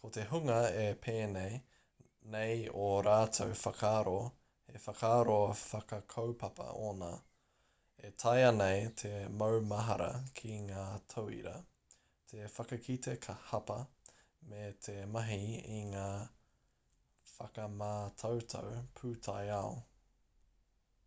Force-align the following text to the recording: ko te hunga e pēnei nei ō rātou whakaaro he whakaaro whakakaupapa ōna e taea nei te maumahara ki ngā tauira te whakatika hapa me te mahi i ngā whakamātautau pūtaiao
ko 0.00 0.08
te 0.16 0.22
hunga 0.28 0.54
e 0.82 0.84
pēnei 1.06 1.56
nei 2.34 2.62
ō 2.84 2.86
rātou 3.06 3.56
whakaaro 3.62 4.14
he 4.76 4.80
whakaaro 4.84 5.34
whakakaupapa 5.62 6.68
ōna 6.86 7.10
e 8.10 8.12
taea 8.24 8.54
nei 8.60 8.88
te 9.02 9.12
maumahara 9.42 10.08
ki 10.40 10.56
ngā 10.70 10.86
tauira 11.14 11.54
te 12.32 12.48
whakatika 12.56 13.38
hapa 13.52 13.78
me 14.54 14.64
te 14.88 14.96
mahi 15.18 15.44
i 15.80 15.84
ngā 15.94 16.10
whakamātautau 17.36 18.84
pūtaiao 19.02 19.74